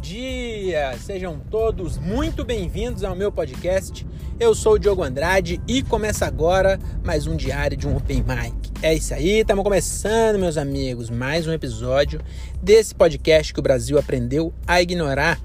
[0.00, 0.96] dia!
[0.98, 4.06] Sejam todos muito bem-vindos ao meu podcast.
[4.38, 8.70] Eu sou o Diogo Andrade e começa agora mais um diário de um Open Mic.
[8.80, 12.18] É isso aí, estamos começando, meus amigos, mais um episódio
[12.62, 15.38] desse podcast que o Brasil aprendeu a ignorar.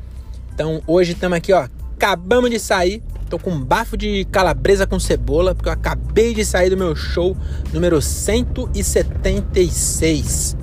[0.54, 4.98] Então, hoje estamos aqui, ó, acabamos de sair, tô com um bafo de calabresa com
[5.02, 7.36] cebola, porque eu acabei de sair do meu show
[7.74, 10.56] número 176.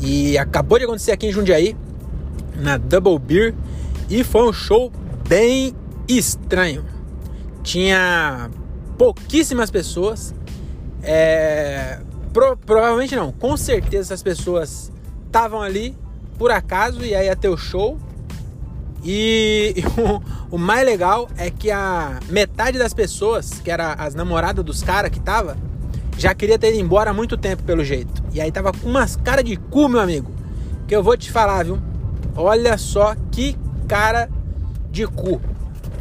[0.00, 1.76] E acabou de acontecer aqui em Jundiaí,
[2.62, 3.54] na Double Beer,
[4.08, 4.92] e foi um show
[5.28, 5.74] bem
[6.08, 6.84] estranho.
[7.62, 8.50] Tinha
[8.96, 10.34] pouquíssimas pessoas.
[11.02, 11.98] É,
[12.32, 14.92] pro, provavelmente não, com certeza essas pessoas
[15.26, 15.96] estavam ali
[16.38, 17.98] por acaso e aí ia ter o show.
[19.02, 24.14] E, e o, o, mais legal é que a metade das pessoas, que era as
[24.14, 25.56] namoradas dos caras que tava,
[26.16, 28.22] já queria ter ido embora há muito tempo, pelo jeito.
[28.32, 30.30] E aí tava com umas cara de cu, meu amigo.
[30.86, 31.78] Que eu vou te falar, viu?
[32.36, 33.56] Olha só que
[33.88, 34.28] cara
[34.90, 35.40] de cu.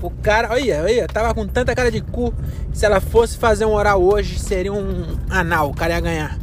[0.01, 2.33] O cara, olha, olha, tava com tanta cara de cu.
[2.73, 5.69] Se ela fosse fazer um oral hoje, seria um anal.
[5.69, 6.39] O cara ia ganhar.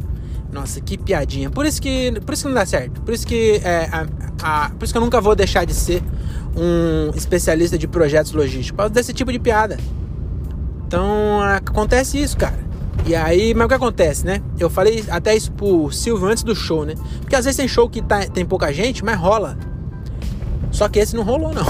[0.51, 1.49] Nossa, que piadinha.
[1.49, 3.01] Por isso que, por isso que não dá certo.
[3.01, 4.07] Por isso que, é, a,
[4.41, 6.01] a, por isso que eu nunca vou deixar de ser
[6.55, 8.71] um especialista de projetos logísticos.
[8.71, 9.77] Por causa desse tipo de piada.
[10.87, 12.57] Então, acontece isso, cara.
[13.05, 14.41] E aí, mas o que acontece, né?
[14.59, 16.95] Eu falei até isso pro Silvio antes do show, né?
[17.21, 19.57] Porque às vezes tem show que tá, tem pouca gente, mas rola.
[20.79, 21.65] Só que esse não rolou, não.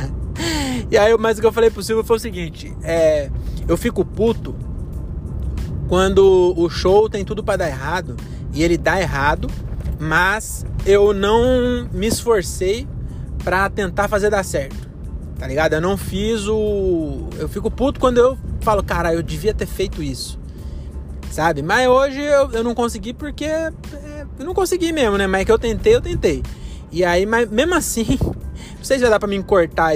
[0.90, 3.30] e aí, mas o que eu falei pro Silvio foi o seguinte: é,
[3.68, 4.56] eu fico puto
[5.86, 8.16] quando o show tem tudo para dar errado
[8.54, 9.48] e ele dá errado,
[10.00, 12.88] mas eu não me esforcei
[13.44, 14.88] para tentar fazer dar certo.
[15.38, 15.74] Tá ligado?
[15.74, 17.28] Eu não fiz o.
[17.38, 20.40] Eu fico puto quando eu falo, cara, eu devia ter feito isso
[21.30, 21.62] sabe?
[21.62, 23.72] Mas hoje eu, eu não consegui porque é,
[24.38, 25.26] eu não consegui mesmo, né?
[25.26, 26.42] Mas é que eu tentei, eu tentei.
[26.92, 28.18] E aí, mas mesmo assim,
[28.76, 29.94] não sei se vai dar pra mim cortar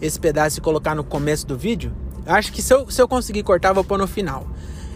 [0.00, 1.92] esse pedaço e colocar no começo do vídeo.
[2.26, 4.46] Acho que se eu, se eu conseguir cortar, eu vou pôr no final.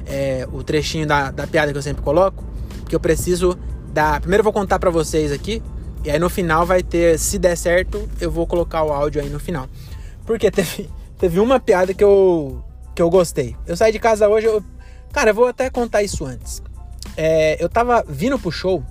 [0.07, 2.43] É, o trechinho da, da piada que eu sempre coloco.
[2.81, 3.59] Porque eu preciso
[3.93, 4.21] dar.
[4.21, 5.63] Primeiro eu vou contar pra vocês aqui.
[6.05, 9.31] E aí no final vai ter, se der certo, eu vou colocar o áudio aí
[9.31, 9.69] no final.
[10.27, 12.63] Porque teve, teve uma piada que eu,
[12.95, 13.57] que eu gostei.
[13.67, 14.63] Eu saí de casa hoje, eu
[15.15, 16.61] Cara, eu vou até contar isso antes.
[17.17, 18.83] É, eu tava vindo pro show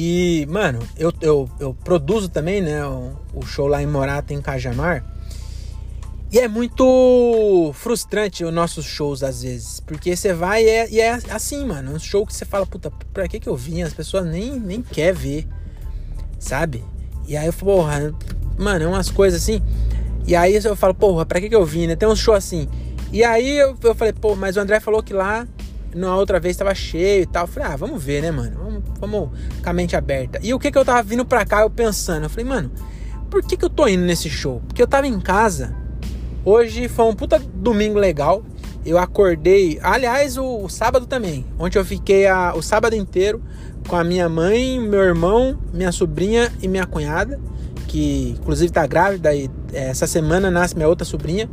[0.00, 4.40] e, mano, eu, eu, eu produzo também, né, o, o, show lá em Morata, em
[4.40, 5.04] Cajamar.
[6.30, 11.00] E é muito frustrante os nossos shows às vezes, porque você vai e é, e
[11.00, 13.82] é assim, mano, um show que você fala, puta, pra que que eu vim?
[13.82, 15.48] As pessoas nem, nem quer ver,
[16.38, 16.84] sabe?
[17.26, 18.14] E aí eu falo, porra,
[18.56, 19.60] mano, é umas coisas assim.
[20.28, 21.96] E aí eu falo, porra, pra que que eu vim, né?
[21.96, 22.68] Tem um show assim
[23.10, 25.46] e aí eu, eu falei, pô, mas o André falou que lá
[25.94, 27.44] na outra vez estava cheio e tal.
[27.44, 28.56] Eu falei, ah, vamos ver, né, mano?
[28.56, 29.30] Vamos, vamos
[29.62, 30.38] com a mente aberta.
[30.42, 32.70] E o que que eu tava vindo pra cá, eu pensando, eu falei, mano,
[33.30, 34.62] por que que eu tô indo nesse show?
[34.66, 35.74] Porque eu tava em casa.
[36.44, 38.42] Hoje foi um puta domingo legal.
[38.84, 41.44] Eu acordei, aliás, o, o sábado também.
[41.58, 43.42] Ontem eu fiquei a, o sábado inteiro
[43.86, 47.40] com a minha mãe, meu irmão, minha sobrinha e minha cunhada,
[47.86, 51.48] que inclusive tá grávida e é, essa semana nasce minha outra sobrinha.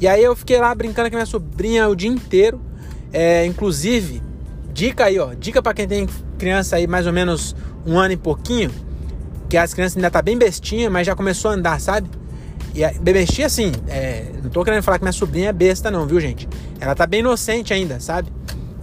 [0.00, 2.60] E aí eu fiquei lá brincando com a minha sobrinha o dia inteiro.
[3.16, 4.22] É, inclusive,
[4.74, 5.32] dica aí, ó.
[5.32, 6.06] Dica para quem tem
[6.36, 7.56] criança aí mais ou menos
[7.86, 8.70] um ano e pouquinho.
[9.48, 12.10] Que as crianças ainda tá bem bestinha, mas já começou a andar, sabe?
[12.74, 16.06] E a, bestinha assim, é, não tô querendo falar que minha sobrinha é besta não,
[16.06, 16.46] viu gente?
[16.78, 18.30] Ela tá bem inocente ainda, sabe?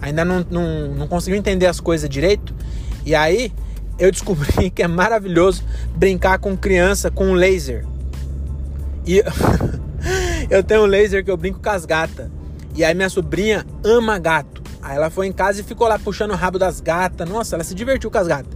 [0.02, 2.52] Ainda não, não, não conseguiu entender as coisas direito.
[3.06, 3.52] E aí
[4.00, 5.62] eu descobri que é maravilhoso
[5.94, 7.86] brincar com criança com laser.
[9.06, 9.22] E
[10.50, 12.28] eu tenho um laser que eu brinco com as gatas.
[12.74, 14.62] E aí minha sobrinha ama gato.
[14.82, 17.28] Aí ela foi em casa e ficou lá puxando o rabo das gatas.
[17.28, 18.52] Nossa, ela se divertiu com as gatas.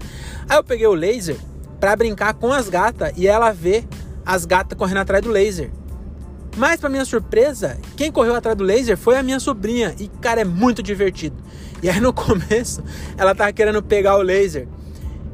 [0.49, 1.37] Aí eu peguei o laser
[1.81, 3.85] para brincar com as gatas e ela vê
[4.27, 5.71] as gatas correndo atrás do laser.
[6.57, 9.95] Mas para minha surpresa, quem correu atrás do laser foi a minha sobrinha.
[9.99, 11.37] E cara, é muito divertido.
[11.83, 12.83] E aí no começo,
[13.17, 14.67] ela tava querendo pegar o laser.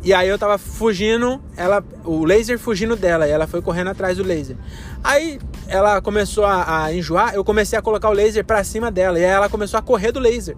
[0.04, 4.18] E aí eu tava fugindo, ela, o laser fugindo dela, e ela foi correndo atrás
[4.18, 4.54] do laser.
[5.02, 9.18] Aí ela começou a, a enjoar, eu comecei a colocar o laser para cima dela,
[9.18, 10.56] e aí ela começou a correr do laser.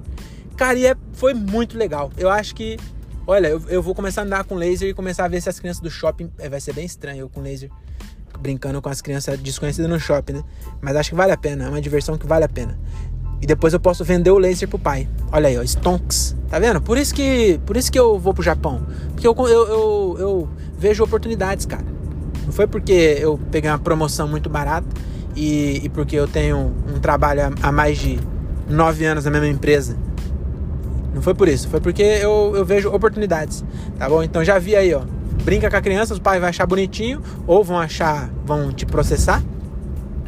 [0.56, 2.10] Cara, e é, foi muito legal.
[2.16, 2.76] Eu acho que,
[3.24, 5.60] olha, eu, eu vou começar a andar com laser e começar a ver se as
[5.60, 7.70] crianças do shopping, é, vai ser bem estranho eu com laser,
[8.40, 10.44] brincando com as crianças desconhecidas no shopping, né?
[10.80, 12.76] Mas acho que vale a pena, é uma diversão que vale a pena.
[13.40, 15.08] E depois eu posso vender o laser pro pai.
[15.30, 16.34] Olha aí, ó, Stonks.
[16.48, 16.80] Tá vendo?
[16.80, 18.86] Por isso que, por isso que eu vou pro Japão.
[19.12, 20.48] Porque eu, eu, eu, eu
[20.78, 21.84] vejo oportunidades, cara.
[22.44, 24.86] Não foi porque eu peguei uma promoção muito barata
[25.34, 28.18] e, e porque eu tenho um trabalho há mais de
[28.68, 29.96] nove anos na mesma empresa.
[31.12, 33.64] Não foi por isso, foi porque eu, eu vejo oportunidades,
[33.98, 34.22] tá bom?
[34.22, 35.00] Então já vi aí, ó.
[35.44, 39.42] brinca com a criança, os pais vão achar bonitinho, ou vão achar, vão te processar,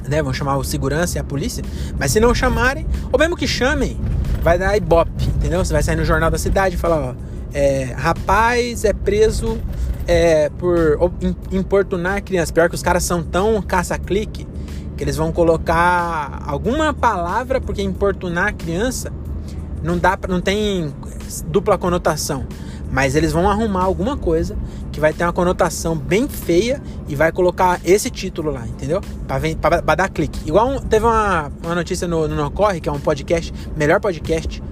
[0.08, 0.22] né?
[0.22, 1.64] Vão chamar o segurança e a polícia.
[1.98, 3.98] Mas se não chamarem, ou mesmo que chamem,
[4.42, 5.64] vai dar ibope, entendeu?
[5.64, 7.14] Você vai sair no jornal da cidade e falar, ó,
[7.52, 9.58] é, rapaz é preso
[10.06, 11.12] é, por
[11.50, 12.52] importunar criança.
[12.52, 14.46] Pior que os caras são tão caça-clique
[14.96, 19.12] que eles vão colocar alguma palavra, porque importunar criança
[19.82, 20.92] não dá, não tem
[21.46, 22.46] dupla conotação.
[22.90, 24.56] Mas eles vão arrumar alguma coisa
[24.90, 29.00] que vai ter uma conotação bem feia e vai colocar esse título lá, entendeu?
[29.60, 30.40] Pra, pra dar clique.
[30.46, 34.62] Igual teve uma, uma notícia no, no Corre, que é um podcast, melhor podcast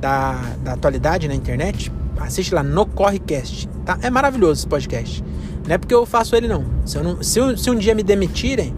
[0.00, 1.92] da, da atualidade na internet.
[2.18, 3.98] Assiste lá no Correcast, tá?
[4.00, 5.22] É maravilhoso esse podcast.
[5.66, 6.64] Não é porque eu faço ele, não.
[6.86, 8.74] Se, eu não, se, se um dia me demitirem,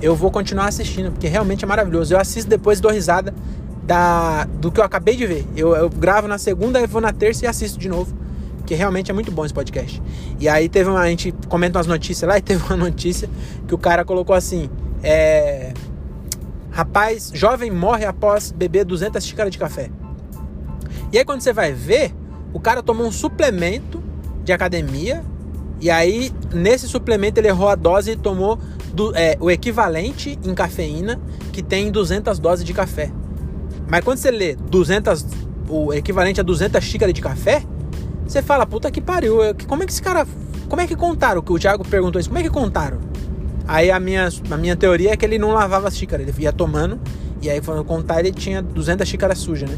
[0.00, 2.14] eu vou continuar assistindo, porque realmente é maravilhoso.
[2.14, 3.34] Eu assisto depois dou risada
[3.82, 5.46] da, do que eu acabei de ver.
[5.56, 8.14] Eu, eu gravo na segunda, vou na terça e assisto de novo.
[8.58, 10.00] Porque realmente é muito bom esse podcast.
[10.38, 11.00] E aí teve uma.
[11.00, 13.28] A gente comenta umas notícias lá e teve uma notícia
[13.66, 14.70] que o cara colocou assim:
[15.02, 15.72] é.
[16.70, 19.90] Rapaz, jovem morre após beber 200 xícaras de café.
[21.12, 22.14] E aí quando você vai ver,
[22.52, 24.00] o cara tomou um suplemento
[24.44, 25.24] de academia.
[25.80, 28.58] E aí, nesse suplemento, ele errou a dose e tomou
[28.92, 31.18] do, é, o equivalente em cafeína
[31.52, 33.10] que tem 200 doses de café.
[33.90, 35.26] Mas quando você lê 200,
[35.68, 37.62] o equivalente a 200 xícaras de café,
[38.26, 40.26] você fala, puta que pariu, como é que esse cara,
[40.68, 41.42] como é que contaram?
[41.42, 42.98] Que o Thiago perguntou isso, como é que contaram?
[43.66, 46.52] Aí a minha, a minha teoria é que ele não lavava as xícaras, ele ia
[46.52, 47.00] tomando,
[47.42, 49.76] e aí quando contar ele tinha 200 xícaras sujas, né?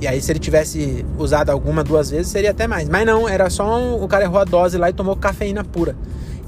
[0.00, 2.88] E aí se ele tivesse usado alguma duas vezes, seria até mais.
[2.88, 5.96] Mas não, era só um, o cara errou a dose lá e tomou cafeína pura.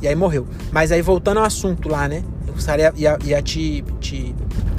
[0.01, 0.47] E aí morreu.
[0.71, 2.23] Mas aí voltando ao assunto lá, né?
[2.49, 4.35] O cara ia, ia, ia te, te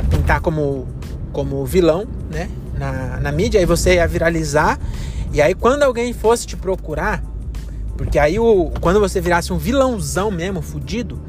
[0.09, 0.87] pintar como
[1.31, 2.49] como vilão, né?
[2.77, 4.79] Na, na mídia, aí você ia viralizar.
[5.33, 7.23] E aí quando alguém fosse te procurar,
[7.97, 11.19] porque aí o, quando você virasse um vilãozão mesmo, fudido,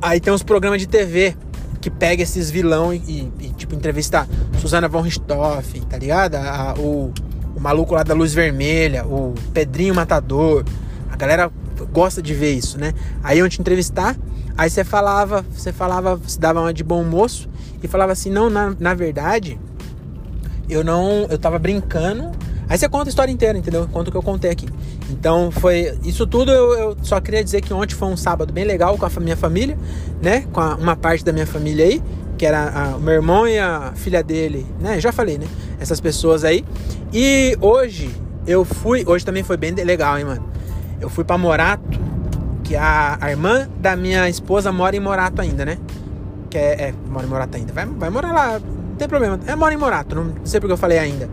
[0.00, 1.34] aí tem uns programas de TV
[1.80, 4.28] que pega esses vilão e, e, e tipo, entrevista
[4.60, 6.34] Susana von Richthofen, tá ligado?
[6.34, 7.12] A, o,
[7.56, 10.64] o maluco lá da luz vermelha, o Pedrinho Matador.
[11.10, 11.50] A galera
[11.86, 12.92] gosta de ver isso, né?
[13.22, 14.16] Aí eu te entrevistar,
[14.56, 17.48] aí você falava, você falava, você dava uma de bom moço
[17.82, 19.58] e falava assim: não, na, na verdade,
[20.68, 21.26] eu não.
[21.30, 22.30] Eu tava brincando.
[22.68, 23.88] Aí você conta a história inteira, entendeu?
[23.90, 24.68] Conta o que eu contei aqui.
[25.10, 25.98] Então foi.
[26.04, 29.06] Isso tudo eu, eu só queria dizer que ontem foi um sábado bem legal com
[29.06, 29.78] a minha família,
[30.20, 30.44] né?
[30.52, 32.02] Com a, uma parte da minha família aí,
[32.36, 35.00] que era o meu irmão e a filha dele, né?
[35.00, 35.46] Já falei, né?
[35.80, 36.62] Essas pessoas aí.
[37.12, 38.10] E hoje
[38.46, 39.02] eu fui.
[39.06, 40.44] Hoje também foi bem legal, hein, mano?
[41.00, 41.98] Eu fui para Morato,
[42.64, 45.78] que a, a irmã da minha esposa mora em Morato ainda, né?
[46.48, 47.72] que é, é mora em Morato ainda.
[47.72, 49.38] Vai, vai morar lá, não tem problema.
[49.46, 51.28] É, mora em Morato, não sei porque eu falei ainda.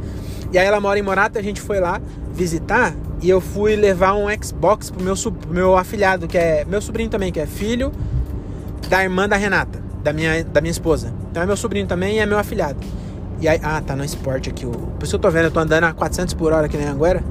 [0.52, 2.00] E aí ela mora em Morato, a gente foi lá
[2.34, 6.82] visitar e eu fui levar um Xbox pro meu, pro meu afilhado, que é meu
[6.82, 7.92] sobrinho também, que é filho
[8.90, 11.14] da irmã da Renata, da minha, da minha esposa.
[11.32, 12.80] Então é meu sobrinho também e é meu afilhado.
[13.42, 14.66] E aí, ah, tá no esporte aqui.
[14.66, 17.22] Por isso eu tô vendo, eu tô andando a 400 por hora aqui na Anguera.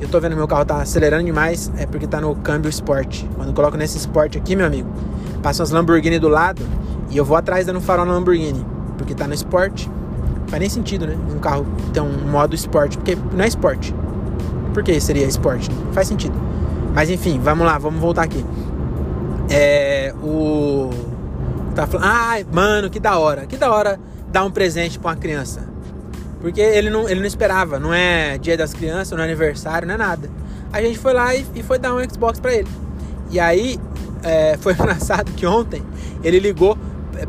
[0.00, 3.28] Eu tô vendo meu carro tá acelerando demais, é porque tá no câmbio esporte.
[3.34, 4.88] Quando eu coloco nesse esporte aqui, meu amigo,
[5.42, 6.62] passa umas Lamborghini do lado
[7.10, 8.64] e eu vou atrás dando farol na Lamborghini,
[8.98, 9.90] porque tá no esporte.
[10.48, 11.16] Faz nem sentido, né?
[11.34, 13.94] Um carro ter um modo esporte, porque não é esporte.
[14.72, 15.70] Por que seria esporte?
[15.70, 16.34] Não faz sentido.
[16.94, 18.44] Mas enfim, vamos lá, vamos voltar aqui.
[19.50, 20.14] É.
[20.22, 20.90] O.
[21.74, 22.06] Tá falando.
[22.06, 23.46] Ai, ah, mano, que da hora.
[23.46, 23.98] Que da hora
[24.30, 25.62] dar um presente pra uma criança.
[26.46, 29.94] Porque ele não, ele não esperava, não é dia das crianças, não é aniversário, não
[29.94, 30.30] é nada.
[30.72, 32.68] A gente foi lá e, e foi dar um Xbox pra ele.
[33.32, 33.80] E aí,
[34.22, 35.82] é, foi engraçado que ontem
[36.22, 36.78] ele ligou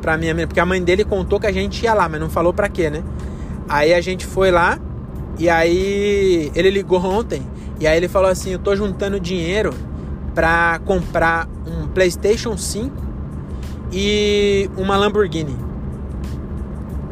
[0.04, 2.54] pra minha porque a mãe dele contou que a gente ia lá, mas não falou
[2.54, 3.02] pra quê, né?
[3.68, 4.78] Aí a gente foi lá
[5.40, 7.42] e aí ele ligou ontem
[7.80, 9.74] e aí ele falou assim: "Eu tô juntando dinheiro
[10.36, 12.96] pra comprar um PlayStation 5
[13.92, 15.58] e uma Lamborghini".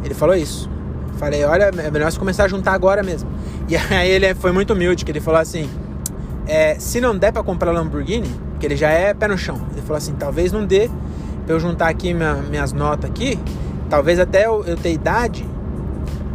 [0.03, 0.74] Ele falou isso.
[1.17, 3.29] Falei: "Olha, é melhor você começar a juntar agora mesmo".
[3.67, 5.69] E aí ele foi muito humilde, que ele falou assim:
[6.47, 8.29] é, se não der para comprar Lamborghini,
[8.59, 9.59] que ele já é pé no chão.
[9.71, 10.89] Ele falou assim: talvez não dê
[11.45, 13.39] pra eu juntar aqui minha, minhas notas aqui,
[13.89, 15.45] talvez até eu, eu ter idade.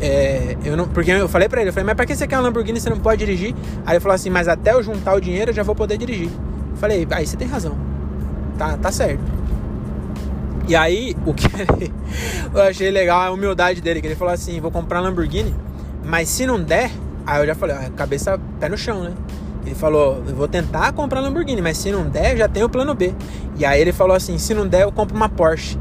[0.01, 2.37] É, eu não, porque eu falei pra ele, eu falei, mas pra que você quer
[2.37, 3.55] uma Lamborghini você não pode dirigir?
[3.85, 6.31] Aí ele falou assim, mas até eu juntar o dinheiro eu já vou poder dirigir.
[6.71, 7.77] Eu falei, aí você tem razão.
[8.57, 9.40] Tá, tá certo.
[10.71, 11.49] E aí, o que
[12.55, 15.53] eu achei legal é a humildade dele, que ele falou assim, vou comprar Lamborghini,
[16.05, 16.93] mas se não der,
[17.27, 19.13] aí eu já falei, ó, cabeça pé no chão, né?
[19.67, 22.95] Ele falou: Eu vou tentar comprar Lamborghini, mas se não der, já tem o plano
[22.95, 23.13] B.
[23.59, 25.77] E aí ele falou assim: Se não der, eu compro uma Porsche.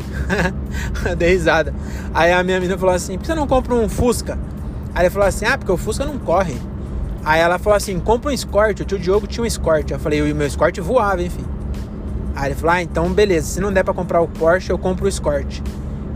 [1.18, 1.74] Dei risada.
[2.14, 4.38] Aí a minha menina falou assim: Por que você não compra um Fusca?
[4.94, 6.58] Aí ele falou assim: Ah, porque o Fusca não corre.
[7.24, 8.82] Aí ela falou assim: compra um Escort.
[8.82, 9.90] O tio Diogo tinha um Escort.
[9.92, 11.46] Eu falei: o meu Escort voava, enfim.
[12.40, 13.48] Aí ele falou: ah, então beleza.
[13.48, 15.62] Se não der pra comprar o Porsche, eu compro o Escort.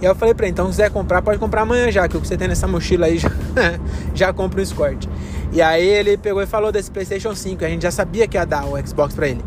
[0.01, 2.21] E eu falei pra ele: então se quiser comprar, pode comprar amanhã já, que o
[2.21, 3.29] que você tem nessa mochila aí já,
[4.15, 5.05] já compra o Escort.
[5.51, 7.65] E aí ele pegou e falou desse PlayStation 5.
[7.65, 9.43] A gente já sabia que ia dar o Xbox pra ele.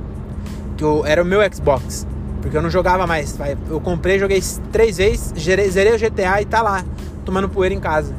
[0.76, 2.06] Que eu, era o meu Xbox.
[2.42, 3.34] Porque eu não jogava mais.
[3.68, 4.40] Eu comprei, joguei
[4.70, 6.84] três vezes, zerei o GTA e tá lá,
[7.24, 8.14] tomando poeira em casa.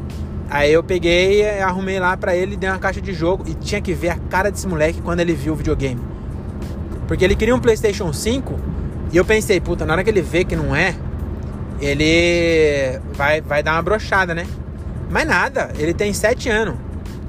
[0.49, 3.93] Aí eu peguei, arrumei lá pra ele, dei uma caixa de jogo e tinha que
[3.93, 6.16] ver a cara desse moleque quando ele viu o videogame.
[7.07, 8.59] Porque ele queria um PlayStation 5
[9.11, 10.95] e eu pensei, puta, na hora que ele vê que não é,
[11.79, 14.45] ele vai, vai dar uma brochada, né?
[15.09, 16.75] Mas nada, ele tem 7 anos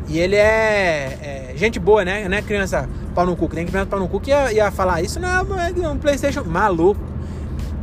[0.09, 2.27] e ele é, é, gente boa, né?
[2.29, 4.71] Não é criança pau no cu, que tem criança pau no cu que ia, ia
[4.71, 5.29] falar isso, não
[5.61, 7.01] é, é um PlayStation maluco.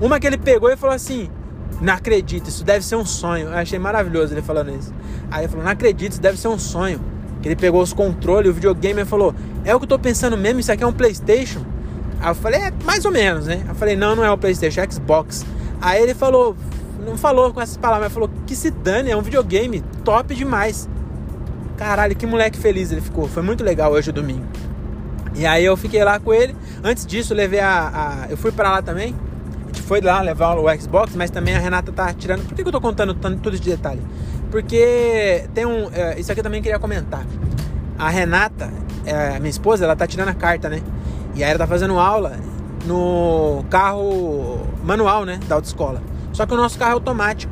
[0.02, 1.30] Uma que ele pegou e falou assim:
[1.80, 3.50] Não acredito, isso deve ser um sonho.
[3.50, 4.92] Eu achei maravilhoso ele falando isso.
[5.30, 7.00] Aí ele falou: Não acredito, isso deve ser um sonho.
[7.42, 9.34] Que ele pegou os controles, o videogame e falou:
[9.64, 11.64] É o que eu tô pensando mesmo, isso aqui é um PlayStation.
[12.20, 13.64] Aí eu falei: É mais ou menos, né?
[13.68, 15.46] Eu falei: Não, não é o PlayStation, é Xbox.
[15.82, 16.56] Aí ele falou:
[17.06, 20.90] Não falou com essas palavras, falou: Que se dane, é um videogame top demais.
[21.78, 23.28] Caralho, que moleque feliz ele ficou.
[23.28, 24.46] Foi muito legal hoje o domingo.
[25.36, 26.56] E aí eu fiquei lá com ele.
[26.84, 28.26] Antes disso, levei a.
[28.26, 29.14] a eu fui para lá também.
[29.64, 32.46] A gente foi lá levar o Xbox, mas também a Renata tá tirando.
[32.46, 34.02] Por que, que eu tô contando tanto, tudo de detalhe?
[34.50, 35.90] Porque tem um.
[35.92, 37.26] É, isso aqui eu também queria comentar.
[37.98, 38.72] A Renata,
[39.06, 40.82] é, minha esposa, ela tá tirando a carta, né?
[41.36, 42.38] E aí ela tá fazendo aula
[42.86, 45.40] no carro manual, né?
[45.48, 46.02] Da autoescola.
[46.32, 47.52] Só que o nosso carro é automático.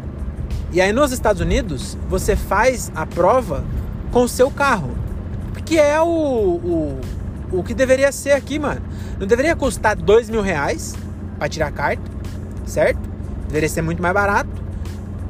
[0.72, 3.64] E aí nos Estados Unidos, você faz a prova
[4.12, 4.92] com o seu carro.
[5.66, 7.02] Que é o, o,
[7.52, 8.82] o que deveria ser aqui, mano.
[9.20, 10.96] Não deveria custar dois mil reais
[11.38, 12.04] pra tirar a carta,
[12.66, 13.00] certo?
[13.48, 14.50] Deveria ser muito mais barato.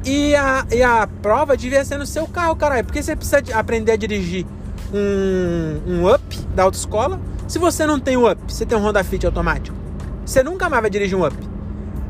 [0.04, 2.84] E a, e a prova devia ser no seu carro, caralho.
[2.84, 4.46] Porque você precisa aprender a dirigir
[4.92, 7.20] um, um up da autoescola.
[7.46, 9.76] Se você não tem o up, você tem um Honda Fit automático.
[10.24, 11.36] Você nunca mais vai dirigir um up.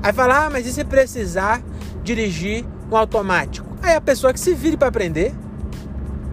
[0.02, 1.62] Aí fala, ah, mas e se precisar
[2.02, 3.66] dirigir um automático?
[3.82, 5.34] Aí a pessoa que se vire para aprender.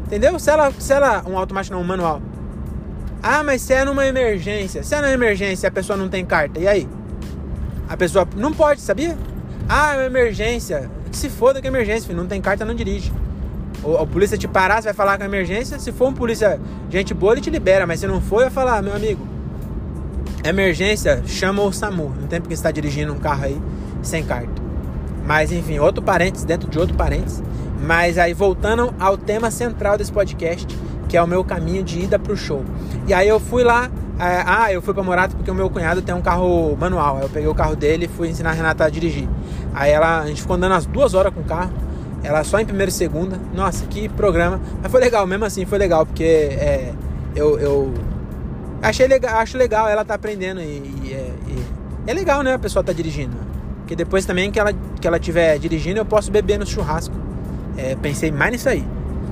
[0.05, 0.37] Entendeu?
[0.37, 1.23] Se ela, se ela.
[1.27, 2.21] Um automático não, um manual.
[3.23, 4.83] Ah, mas se é numa emergência.
[4.83, 6.87] Se é numa emergência a pessoa não tem carta, e aí?
[7.87, 9.17] A pessoa não pode, sabia?
[9.67, 10.89] Ah, é uma emergência.
[11.11, 12.19] Se foda que é emergência, filho.
[12.19, 13.11] não tem carta, não dirige.
[13.83, 15.79] O, a polícia te parar, você vai falar com a emergência.
[15.79, 16.59] Se for um polícia
[16.89, 17.87] gente boa, ele te libera.
[17.87, 19.25] Mas se não for, vai falar, meu amigo,
[20.43, 22.13] emergência, chama o SAMU.
[22.19, 23.61] Não tem porque você está dirigindo um carro aí
[24.01, 24.61] sem carta.
[25.25, 27.41] Mas enfim, outro parênteses dentro de outro parênteses.
[27.81, 30.67] Mas aí voltando ao tema central desse podcast,
[31.09, 32.63] que é o meu caminho de ida pro show.
[33.07, 36.01] E aí eu fui lá, é, ah, eu fui pra Morato porque o meu cunhado
[36.01, 37.17] tem um carro manual.
[37.17, 39.27] Aí eu peguei o carro dele e fui ensinar a Renata a dirigir.
[39.73, 41.71] Aí ela, a gente ficou andando as duas horas com o carro.
[42.23, 43.39] Ela só em primeira e segunda.
[43.53, 44.59] Nossa, que programa.
[44.81, 46.93] Mas foi legal, mesmo assim, foi legal, porque é,
[47.35, 47.93] eu, eu
[48.81, 50.63] achei legal, acho legal ela tá aprendendo e,
[51.03, 51.63] e, é, e,
[52.07, 52.53] é legal, né?
[52.53, 53.35] A pessoa tá dirigindo.
[53.79, 57.15] Porque depois também que ela, que ela tiver dirigindo, eu posso beber no churrasco.
[57.77, 58.85] É, pensei mais nisso aí.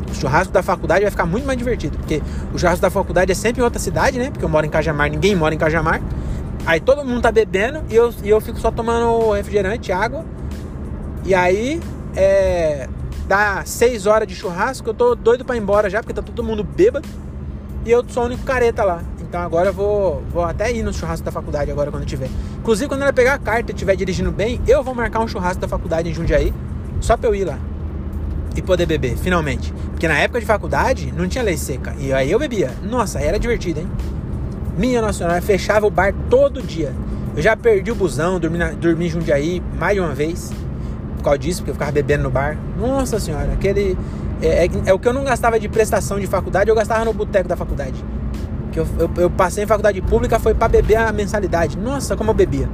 [0.10, 2.22] O churrasco da faculdade vai ficar muito mais divertido, porque
[2.54, 4.32] o churrasco da faculdade é sempre em outra cidade, né?
[4.32, 6.02] Porque eu moro em Cajamar, ninguém mora em Cajamar.
[6.66, 10.26] Aí todo mundo tá bebendo e eu, e eu fico só tomando refrigerante, água.
[11.26, 11.80] E aí,
[12.20, 12.90] é,
[13.28, 16.44] dá seis horas de churrasco, eu tô doido para ir embora já, porque tá todo
[16.44, 17.08] mundo bêbado.
[17.86, 19.02] E eu sou o único careta lá.
[19.22, 22.30] Então agora eu vou, vou até ir no churrasco da faculdade agora quando tiver.
[22.60, 25.62] Inclusive, quando ela pegar a carta e estiver dirigindo bem, eu vou marcar um churrasco
[25.62, 26.54] da faculdade em Jundiaí,
[27.00, 27.58] só pra eu ir lá
[28.56, 29.74] e poder beber, finalmente.
[29.92, 31.96] Porque na época de faculdade não tinha lei seca.
[31.98, 32.72] E aí eu bebia.
[32.84, 33.88] Nossa, era divertido, hein?
[34.78, 36.94] Minha Nacional fechava o bar todo dia.
[37.36, 40.52] Eu já perdi o busão, dormi, na, dormi em Jundiaí mais de uma vez.
[41.20, 42.58] Por causa disso, porque eu ficava bebendo no bar.
[42.78, 43.96] Nossa senhora, aquele.
[44.42, 47.14] É, é, é o que eu não gastava de prestação de faculdade, eu gastava no
[47.14, 48.04] boteco da faculdade.
[48.72, 51.78] Que eu, eu, eu passei em faculdade pública, foi para beber a mensalidade.
[51.78, 52.68] Nossa, como eu bebia.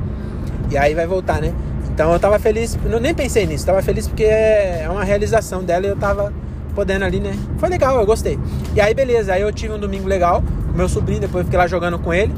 [0.71, 1.53] E aí vai voltar, né?
[1.91, 5.85] Então eu tava feliz, eu nem pensei nisso, tava feliz porque é uma realização dela
[5.85, 6.33] e eu tava
[6.73, 7.33] podendo ali, né?
[7.57, 8.37] Foi legal, eu gostei.
[8.75, 10.43] E aí beleza, aí eu tive um domingo legal
[10.75, 12.33] meu sobrinho, depois eu fiquei lá jogando com ele.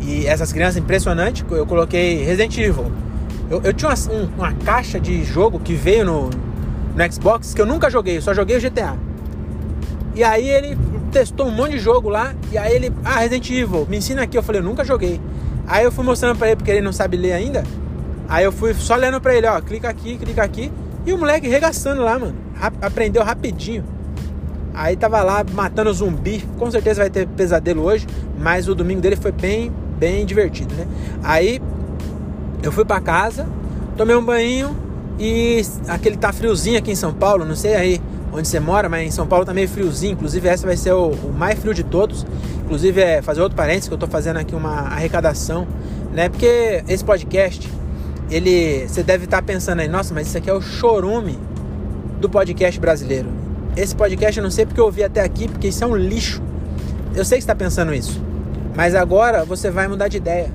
[0.00, 2.90] E essas crianças impressionantes, eu coloquei Resident Evil.
[3.50, 7.60] Eu, eu tinha uma, um, uma, caixa de jogo que veio no, no Xbox que
[7.60, 8.96] eu nunca joguei, eu só joguei o GTA.
[10.14, 10.76] E aí ele
[11.10, 14.36] testou um monte de jogo lá, e aí ele, ah, Resident Evil, me ensina aqui.
[14.36, 15.20] Eu falei, eu nunca joguei.
[15.66, 17.62] Aí eu fui mostrando pra ele, porque ele não sabe ler ainda.
[18.28, 20.70] Aí eu fui só lendo pra ele, ó, clica aqui, clica aqui.
[21.06, 22.34] E o moleque regaçando lá, mano.
[22.54, 23.84] Rap aprendeu rapidinho.
[24.74, 26.44] Aí tava lá matando zumbi.
[26.58, 28.06] Com certeza vai ter pesadelo hoje.
[28.38, 30.86] Mas o domingo dele foi bem, bem divertido, né?
[31.22, 31.60] Aí
[32.62, 33.46] eu fui pra casa,
[33.96, 34.76] tomei um banho,
[35.18, 38.00] E aquele tá friozinho aqui em São Paulo, não sei aí
[38.32, 40.12] onde você mora, mas em São Paulo tá meio friozinho.
[40.12, 42.26] Inclusive, essa vai ser o, o mais frio de todos.
[42.64, 45.66] Inclusive, é fazer outro parênteses que eu tô fazendo aqui uma arrecadação,
[46.12, 46.28] né?
[46.28, 47.68] Porque esse podcast,
[48.30, 48.86] ele.
[48.86, 51.38] Você deve estar tá pensando aí, nossa, mas isso aqui é o chorume
[52.20, 53.28] do podcast brasileiro.
[53.76, 56.42] Esse podcast eu não sei porque eu ouvi até aqui, porque isso é um lixo.
[57.14, 58.20] Eu sei que está pensando isso.
[58.76, 60.52] Mas agora você vai mudar de ideia.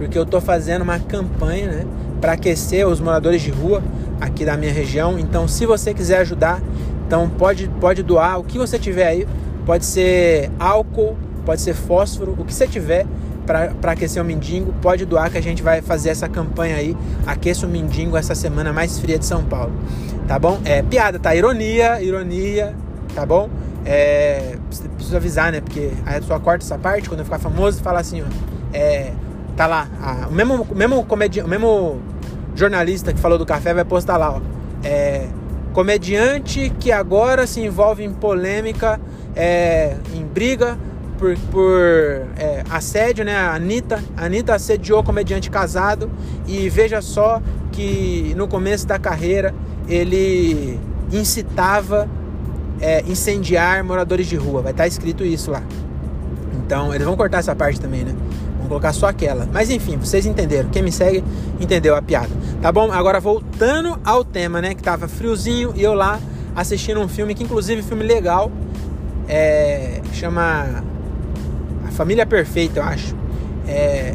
[0.00, 1.86] Porque eu estou fazendo uma campanha né,
[2.20, 3.82] para aquecer os moradores de rua
[4.20, 5.18] aqui da minha região.
[5.18, 6.60] Então, se você quiser ajudar,
[7.06, 9.28] então pode, pode doar o que você tiver aí.
[9.66, 13.06] Pode ser álcool, pode ser fósforo, o que você tiver
[13.46, 17.66] para aquecer o mendigo, pode doar que a gente vai fazer essa campanha aí, aqueça
[17.66, 19.72] o mendigo essa semana mais fria de São Paulo
[20.30, 20.60] tá bom?
[20.64, 21.34] É piada, tá?
[21.34, 22.72] Ironia, ironia,
[23.16, 23.50] tá bom?
[23.84, 24.54] É,
[24.94, 25.60] preciso avisar, né?
[25.60, 28.26] Porque aí a pessoa corta essa parte quando eu ficar famoso fala assim, ó.
[28.72, 29.10] É,
[29.60, 31.98] tá lá, a, o mesmo, mesmo comediante, o mesmo
[32.54, 34.40] jornalista que falou do café vai postar lá, ó.
[34.82, 35.26] É,
[35.74, 38.98] comediante que agora se envolve em polêmica,
[39.36, 40.78] é, em briga
[41.18, 41.78] por, por
[42.38, 43.36] é, assédio, né?
[43.36, 46.10] A Anitta, Anitta assediou comediante casado
[46.46, 49.54] e veja só que no começo da carreira
[49.86, 50.80] ele
[51.12, 52.08] incitava
[52.80, 54.62] é, incendiar moradores de rua.
[54.62, 55.62] Vai estar tá escrito isso lá.
[56.64, 58.14] Então, eles vão cortar essa parte também, né?
[58.70, 59.48] Colocar só aquela.
[59.52, 60.70] Mas enfim, vocês entenderam.
[60.70, 61.24] Quem me segue
[61.58, 62.30] entendeu a piada.
[62.62, 62.92] Tá bom?
[62.92, 64.76] Agora voltando ao tema, né?
[64.76, 66.20] Que tava friozinho e eu lá
[66.54, 68.48] assistindo um filme que, inclusive, filme legal.
[69.26, 70.84] É, chama
[71.84, 73.16] A Família Perfeita, eu acho.
[73.66, 74.14] É,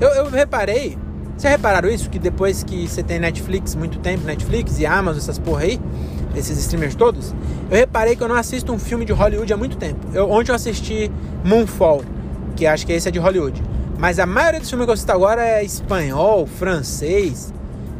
[0.00, 0.96] eu, eu reparei
[1.36, 2.08] vocês repararam isso?
[2.10, 5.78] Que depois que você tem Netflix, muito tempo, Netflix e Amazon, essas porra aí,
[6.34, 7.32] esses streamers todos,
[7.70, 10.00] eu reparei que eu não assisto um filme de Hollywood há muito tempo.
[10.12, 11.12] Eu, ontem eu assisti
[11.44, 12.02] Moonfall,
[12.58, 13.62] que acho que esse é de Hollywood.
[13.96, 17.54] Mas a maioria dos filmes que eu assisto agora é espanhol, francês,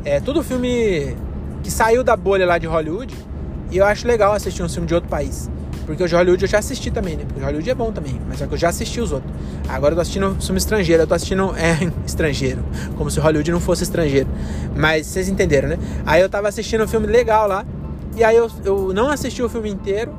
[0.05, 1.17] é tudo filme
[1.63, 3.15] que saiu da bolha lá de Hollywood.
[3.71, 5.49] E eu acho legal assistir um filme de outro país.
[5.87, 7.25] Porque o de Hollywood eu já assisti também, né?
[7.25, 9.33] Porque o Hollywood é bom também, mas é que eu já assisti os outros.
[9.69, 12.65] Agora eu tô assistindo filme estrangeiro, eu tô assistindo é, estrangeiro,
[12.97, 14.29] como se Hollywood não fosse estrangeiro.
[14.75, 15.79] Mas vocês entenderam, né?
[16.05, 17.65] Aí eu tava assistindo um filme legal lá,
[18.17, 20.13] e aí eu, eu não assisti o filme inteiro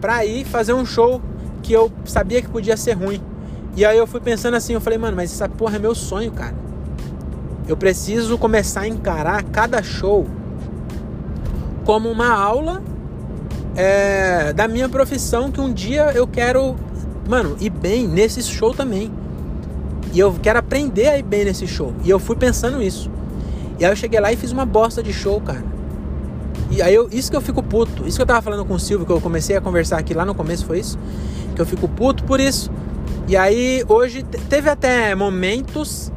[0.00, 1.20] pra ir fazer um show
[1.62, 3.20] que eu sabia que podia ser ruim.
[3.76, 6.32] E aí eu fui pensando assim, eu falei, mano, mas essa porra é meu sonho,
[6.32, 6.54] cara.
[7.68, 10.26] Eu preciso começar a encarar cada show
[11.84, 12.82] como uma aula
[13.76, 16.74] é, da minha profissão que um dia eu quero,
[17.28, 19.12] mano, ir bem nesse show também.
[20.14, 21.92] E eu quero aprender a ir bem nesse show.
[22.02, 23.10] E eu fui pensando isso.
[23.78, 25.62] E aí eu cheguei lá e fiz uma bosta de show, cara.
[26.70, 28.06] E aí eu, isso que eu fico puto.
[28.06, 30.24] Isso que eu tava falando com o Silvio, que eu comecei a conversar aqui lá
[30.24, 30.98] no começo, foi isso.
[31.54, 32.70] Que eu fico puto por isso.
[33.28, 36.12] E aí hoje teve até momentos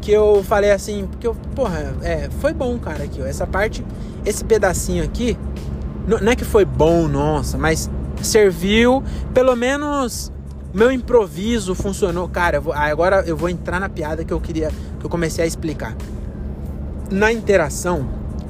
[0.00, 3.26] que eu falei assim, porque eu, porra, é, foi bom, cara, aqui, ó.
[3.26, 3.84] Essa parte,
[4.24, 5.36] esse pedacinho aqui,
[6.06, 10.32] não é que foi bom, nossa, mas serviu, pelo menos
[10.72, 12.28] meu improviso funcionou.
[12.28, 15.44] Cara, eu vou, agora eu vou entrar na piada que eu queria, que eu comecei
[15.44, 15.96] a explicar.
[17.10, 18.08] Na interação,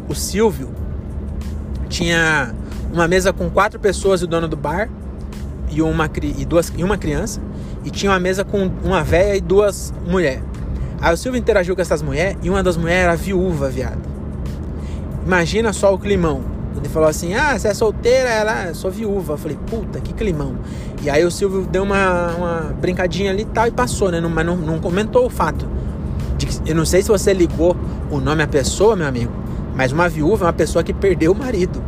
[0.09, 0.71] o Silvio
[1.89, 2.55] tinha
[2.93, 4.89] uma mesa com quatro pessoas e o dono do bar
[5.71, 7.41] e uma, e duas, e uma criança,
[7.85, 10.43] e tinha uma mesa com uma velha e duas mulheres.
[11.01, 14.01] Aí o Silvio interagiu com essas mulheres e uma das mulheres era viúva, viado.
[15.27, 16.43] Imagina só o climão.
[16.77, 18.29] Ele falou assim: Ah, você é solteira?
[18.29, 19.35] Ela, ah, sou viúva.
[19.35, 20.57] Eu falei: Puta, que climão.
[21.03, 24.21] E aí o Silvio deu uma, uma brincadinha ali e tal e passou, né?
[24.21, 25.67] Mas não, não comentou o fato.
[26.39, 27.77] De eu não sei se você ligou
[28.11, 29.33] o nome à pessoa, meu amigo,
[29.75, 31.83] mas uma viúva é uma pessoa que perdeu o marido.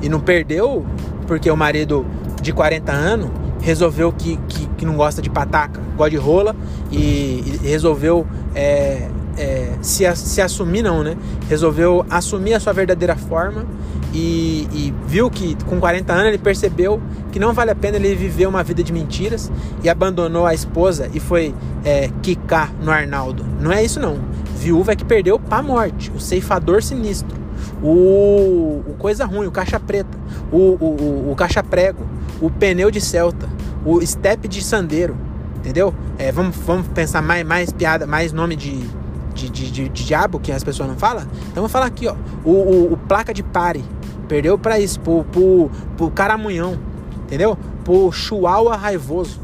[0.00, 0.86] E não perdeu
[1.26, 2.06] porque o marido
[2.40, 6.56] de 40 anos resolveu que, que, que não gosta de pataca, gosta de rola
[6.90, 11.16] e, e resolveu é, é, se, se assumir, não, né?
[11.48, 13.66] Resolveu assumir a sua verdadeira forma
[14.14, 18.14] e, e, viu que com 40 anos ele percebeu que não vale a pena ele
[18.14, 19.50] viver uma vida de mentiras
[19.82, 23.44] e abandonou a esposa e foi é, quicar no Arnaldo.
[23.60, 24.18] Não é isso, não.
[24.56, 27.36] Viúva é que perdeu pra morte, o ceifador sinistro,
[27.82, 30.18] o, o coisa ruim, o caixa preta,
[30.50, 32.04] o, o, o, o caixa prego,
[32.40, 33.48] o pneu de Celta,
[33.84, 35.16] o step de Sandeiro,
[35.56, 35.94] entendeu?
[36.18, 38.98] É, vamos, vamos pensar mais, mais piada, mais nome de
[39.38, 41.24] de, de, de, de diabo que as pessoas não falam.
[41.50, 42.16] Então vou falar aqui, ó.
[42.44, 43.84] O, o, o placa de pare.
[44.26, 46.78] Perdeu para isso, pro, pro, pro caramunhão.
[47.22, 47.56] Entendeu?
[47.84, 49.40] Pro chuaua raivoso.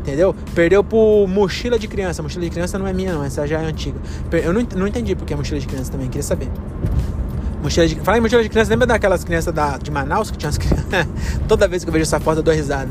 [0.00, 0.34] Entendeu?
[0.54, 2.22] Perdeu pro mochila de criança.
[2.22, 3.24] Mochila de criança não é minha, não.
[3.24, 3.98] Essa já é antiga.
[4.32, 6.08] Eu não, não entendi porque é mochila de criança também.
[6.08, 6.48] Queria saber.
[7.62, 10.48] Mochila de, fala em mochila de criança, lembra daquelas crianças da, de Manaus que tinham
[10.48, 10.86] as crianças?
[11.46, 12.88] Toda vez que eu vejo essa foto eu dou risada.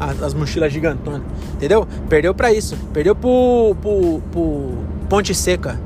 [0.00, 1.22] As, as mochilas gigantonas.
[1.54, 1.86] Entendeu?
[2.08, 2.76] Perdeu pra isso.
[2.92, 4.72] Perdeu pro, pro, pro
[5.08, 5.78] Ponte Seca.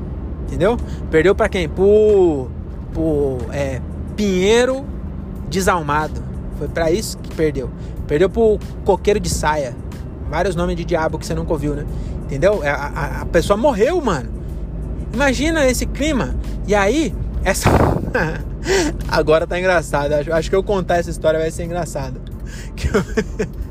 [0.47, 0.77] Entendeu?
[1.11, 1.67] Perdeu para quem?
[1.67, 2.49] Pro
[2.95, 3.81] pro é,
[4.15, 4.85] Pinheiro
[5.49, 6.23] Desalmado.
[6.57, 7.69] Foi para isso que perdeu.
[8.07, 9.75] Perdeu pro Coqueiro de Saia.
[10.29, 11.85] Vários nomes de diabo que você nunca ouviu, né?
[12.23, 12.63] Entendeu?
[12.63, 14.29] A, a, a pessoa morreu, mano.
[15.13, 16.35] Imagina esse clima.
[16.65, 17.69] E aí, essa.
[19.07, 20.13] Agora tá engraçado.
[20.13, 22.19] Acho, acho que eu contar essa história vai ser engraçado.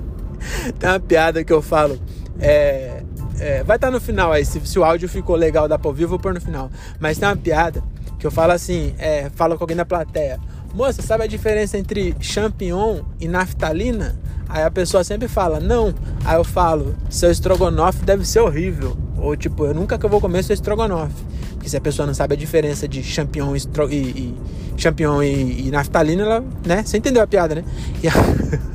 [0.79, 1.99] Tem uma piada que eu falo.
[2.39, 3.03] É,
[3.39, 4.45] é, vai estar tá no final aí.
[4.45, 6.71] Se, se, o áudio ficou legal, dá pra ouvir, eu vou pôr no final.
[6.99, 7.83] Mas tem uma piada
[8.19, 10.39] que eu falo assim: é, falo com alguém da plateia.
[10.75, 14.19] Moça, sabe a diferença entre champignon e naftalina?
[14.49, 15.95] Aí a pessoa sempre fala, não.
[16.25, 18.97] Aí eu falo, seu estrogonofe deve ser horrível.
[19.17, 21.15] Ou tipo, eu nunca que eu vou comer seu estrogonofe.
[21.53, 24.35] Porque se a pessoa não sabe a diferença de champignon e, e, e
[24.77, 26.83] champignon e, e, naftalina, ela, né?
[26.85, 27.65] Você entendeu a piada, né?
[28.03, 28.13] E, a...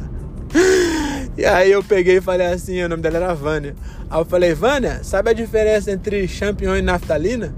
[1.40, 3.74] e aí eu peguei e falei assim, o nome dela era Vânia.
[4.10, 7.56] Aí eu falei, Vânia, sabe a diferença entre champignon e naftalina?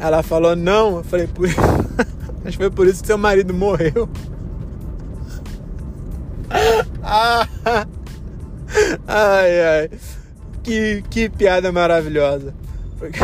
[0.00, 0.96] Ela falou, não.
[0.96, 1.46] Eu falei, por...
[2.44, 4.08] Acho que foi por isso que seu marido morreu.
[9.06, 9.90] ai, ai.
[10.64, 12.52] Que, que piada maravilhosa.
[12.98, 13.20] Porque...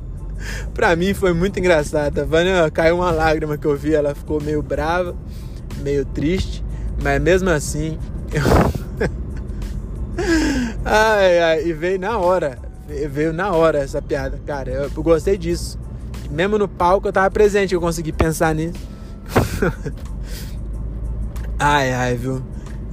[0.72, 2.22] pra mim foi muito engraçada.
[2.22, 5.14] A Vânia caiu uma lágrima que eu vi, ela ficou meio brava,
[5.82, 6.64] meio triste,
[7.02, 7.98] mas mesmo assim.
[8.32, 8.79] Eu...
[10.90, 12.58] ai, ai, e veio na hora.
[13.08, 14.70] Veio na hora essa piada, cara.
[14.70, 15.78] Eu gostei disso.
[16.30, 18.78] Mesmo no palco eu tava presente, eu consegui pensar nisso.
[21.58, 22.42] ai, ai, viu?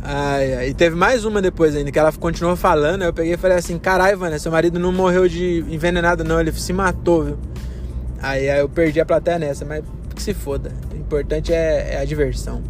[0.03, 0.69] Ai, ai.
[0.69, 3.03] E teve mais uma depois ainda, que ela continuou falando.
[3.03, 6.51] Eu peguei e falei assim: caralho, Vânia, seu marido não morreu de envenenado, não, ele
[6.51, 7.37] se matou, viu?
[8.21, 9.83] Aí, aí eu perdi a plateia nessa, mas
[10.15, 10.71] que se foda.
[10.93, 12.63] O importante é, é a diversão.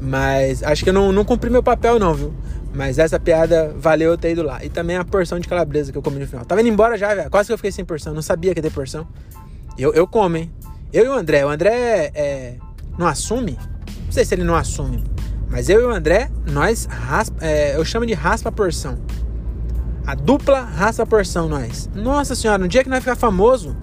[0.00, 2.34] Mas acho que eu não, não cumpri meu papel, não, viu?
[2.74, 4.64] Mas essa piada valeu eu ter ido lá.
[4.64, 6.44] E também a porção de calabresa que eu comi no final.
[6.44, 7.30] Tava indo embora já, velho.
[7.30, 8.14] Quase que eu fiquei sem porção.
[8.14, 9.06] Não sabia que ia ter porção.
[9.76, 10.50] Eu, eu como, hein?
[10.92, 11.44] Eu e o André.
[11.44, 12.56] O André é,
[12.98, 13.58] não assume.
[14.04, 15.04] Não sei se ele não assume.
[15.50, 18.98] Mas eu e o André, nós raspa, é, eu chamo de raspa porção.
[20.06, 21.90] A dupla raspa porção, nós.
[21.94, 23.76] Nossa senhora, no dia que nós ficar famoso,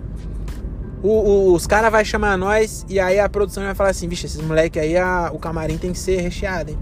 [1.03, 4.25] o, o, os caras vão chamar nós e aí a produção vai falar assim: vixe,
[4.25, 6.77] esses moleque aí, a, o camarim tem que ser recheado, hein?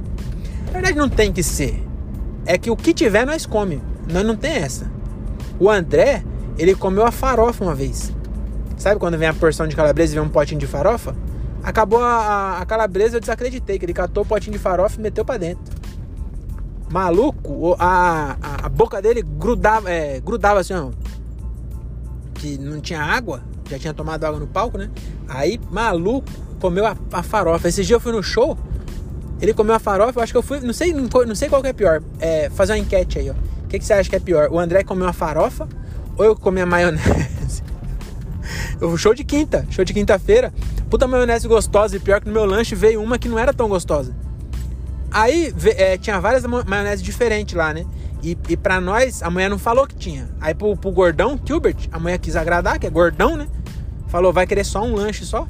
[0.67, 1.86] Na verdade, não tem que ser.
[2.47, 3.81] É que o que tiver, nós come.
[4.09, 4.89] Nós não tem essa.
[5.59, 6.23] O André,
[6.57, 8.13] ele comeu a farofa uma vez.
[8.77, 11.13] Sabe quando vem a porção de calabresa e vem um potinho de farofa?
[11.61, 15.25] Acabou a, a, calabresa, eu desacreditei, que ele catou o potinho de farofa e meteu
[15.25, 15.75] para dentro.
[16.89, 20.91] Maluco, a, a, a, boca dele grudava, é, grudava assim, ó.
[22.33, 24.89] Que não tinha água, já tinha tomado água no palco, né?
[25.27, 26.31] Aí, maluco,
[26.61, 27.67] comeu a, a farofa.
[27.67, 28.57] Esse dia eu fui no show,
[29.41, 31.67] ele comeu a farofa, eu acho que eu fui, não sei, não sei qual que
[31.67, 32.01] é pior.
[32.19, 33.33] É, fazer uma enquete aí, ó.
[33.33, 34.49] O que, que você acha que é pior?
[34.51, 35.67] O André comeu a farofa
[36.17, 37.63] ou eu comi a maionese?
[38.97, 40.53] Show de quinta, show de quinta-feira.
[40.89, 43.67] Puta maionese gostosa e pior que no meu lanche veio uma que não era tão
[43.67, 44.15] gostosa.
[45.11, 47.85] Aí é, tinha várias maioneses diferentes lá, né?
[48.23, 50.29] E, e pra nós, a mulher não falou que tinha.
[50.39, 53.47] Aí pro, pro gordão, Gilbert, a mulher quis agradar, que é gordão, né?
[54.07, 55.47] Falou, vai querer só um lanche só?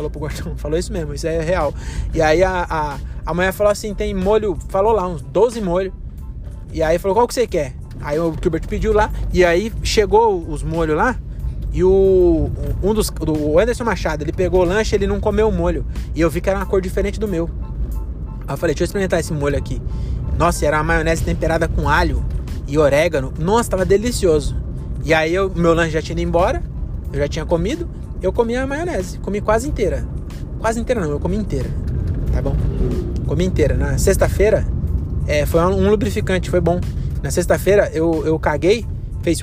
[0.00, 1.74] Falou pro gordão, falou isso mesmo, isso é real.
[2.14, 5.92] E aí a, a, a mulher falou assim: tem molho, falou lá, uns 12 molhos.
[6.72, 7.74] E aí falou, qual que você quer?
[8.00, 11.16] Aí o Gilbert pediu lá, e aí chegou os molhos lá.
[11.70, 12.50] E o
[12.82, 15.84] um dos o Anderson Machado, ele pegou o lanche, ele não comeu o molho.
[16.14, 17.50] E eu vi que era uma cor diferente do meu.
[18.48, 19.82] Aí eu falei, deixa eu experimentar esse molho aqui.
[20.38, 22.24] Nossa, era uma maionese temperada com alho
[22.66, 23.34] e orégano.
[23.38, 24.56] Nossa, tava delicioso.
[25.04, 26.62] E aí o meu lanche já tinha ido embora,
[27.12, 27.88] eu já tinha comido,
[28.22, 30.06] eu comi a maionese, comi quase inteira.
[30.58, 31.70] Quase inteira não, eu comi inteira.
[32.32, 32.56] Tá bom?
[33.26, 33.74] Comi inteira.
[33.74, 34.66] Na sexta-feira,
[35.26, 36.80] é, foi um lubrificante, foi bom.
[37.22, 38.86] Na sexta-feira eu, eu caguei,
[39.22, 39.42] fez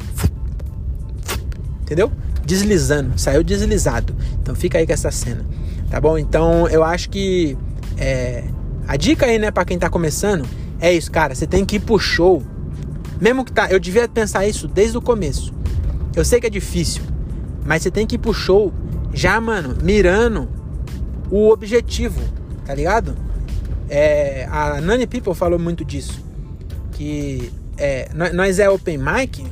[1.81, 2.11] entendeu?
[2.45, 4.15] Deslizando, saiu deslizado.
[4.41, 5.45] Então fica aí com essa cena,
[5.89, 6.17] tá bom?
[6.17, 7.57] Então eu acho que
[7.97, 8.43] é,
[8.87, 10.45] a dica aí, né, para quem tá começando,
[10.79, 11.33] é isso, cara.
[11.33, 12.43] Você tem que ir pro show.
[13.19, 15.53] Mesmo que tá, eu devia pensar isso desde o começo.
[16.15, 17.01] Eu sei que é difícil,
[17.67, 18.73] mas você tem que ir pro show
[19.13, 20.49] já, mano, mirando
[21.29, 22.21] o objetivo,
[22.65, 23.13] tá ligado?
[23.89, 26.25] É, a Nani People falou muito disso.
[26.93, 29.45] Que é, nós é open mic,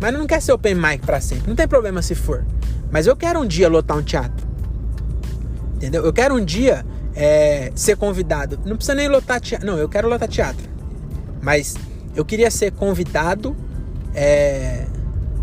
[0.00, 1.46] mas não quer ser open mic para sempre.
[1.46, 2.44] Não tem problema se for.
[2.90, 4.46] Mas eu quero um dia lotar um teatro.
[5.76, 6.02] Entendeu?
[6.04, 8.58] Eu quero um dia é, ser convidado.
[8.64, 9.66] Não precisa nem lotar teatro.
[9.66, 10.66] Não, eu quero lotar teatro.
[11.42, 11.76] Mas
[12.16, 13.54] eu queria ser convidado.
[14.14, 14.86] É,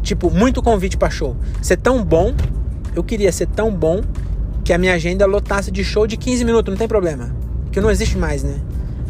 [0.06, 1.36] tipo, muito convite para show.
[1.62, 2.34] Ser tão bom.
[2.96, 4.02] Eu queria ser tão bom
[4.64, 6.72] que a minha agenda lotasse de show de 15 minutos.
[6.72, 7.36] Não tem problema.
[7.72, 8.62] Que não existe mais, né?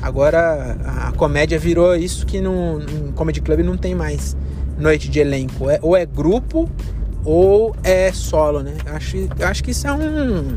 [0.01, 2.79] Agora a comédia virou isso que no,
[3.15, 4.35] Comedy Club não tem mais
[4.77, 5.69] noite de elenco.
[5.69, 6.69] É, ou é grupo
[7.23, 8.75] ou é solo, né?
[8.87, 10.55] Acho, acho que isso é um.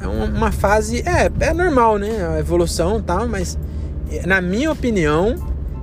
[0.00, 1.02] é uma, fase.
[1.06, 2.26] É, é normal, né?
[2.34, 3.58] A evolução e tal, mas
[4.26, 5.34] na minha opinião,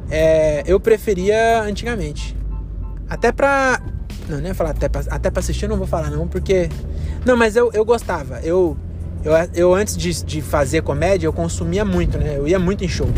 [0.09, 2.40] é, eu preferia antigamente.
[3.11, 3.81] Até pra.
[4.29, 6.69] Não, nem ia falar até pra, até pra assistir, eu não vou falar não, porque.
[7.25, 8.39] Não, mas eu, eu gostava.
[8.39, 8.77] Eu,
[9.21, 12.37] eu, eu antes de, de fazer comédia, eu consumia muito, né?
[12.37, 13.09] Eu ia muito em show.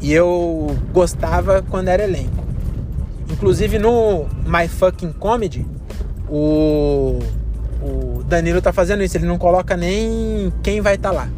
[0.00, 2.46] E eu gostava quando era elenco.
[3.28, 5.66] Inclusive no My Fucking Comedy,
[6.28, 7.18] o,
[7.82, 9.16] o Danilo tá fazendo isso.
[9.16, 11.28] Ele não coloca nem quem vai estar tá lá.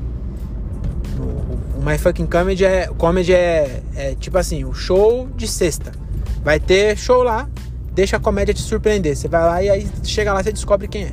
[1.18, 5.90] O, o My Fucking Comedy é, comedy é, é tipo assim, o show de sexta.
[6.44, 7.48] Vai ter show lá,
[7.99, 9.17] deixa a comédia te surpreender.
[9.17, 11.13] Você vai lá e aí chega lá você descobre quem é.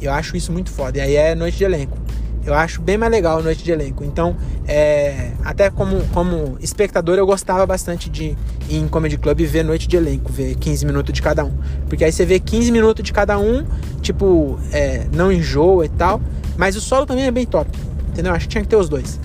[0.00, 0.98] Eu acho isso muito foda.
[0.98, 1.98] E aí é noite de elenco.
[2.46, 4.04] Eu acho bem mais legal noite de elenco.
[4.04, 4.36] Então,
[4.68, 8.36] é, até como, como espectador, eu gostava bastante de
[8.68, 11.52] ir em Comedy Club ver noite de elenco, ver 15 minutos de cada um.
[11.88, 13.66] Porque aí você vê 15 minutos de cada um,
[14.00, 16.20] tipo, é, não enjoa e tal.
[16.56, 17.68] Mas o solo também é bem top.
[18.10, 18.32] Entendeu?
[18.32, 19.18] Acho que tinha que ter os dois.